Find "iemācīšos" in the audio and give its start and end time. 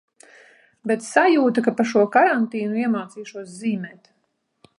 2.85-3.57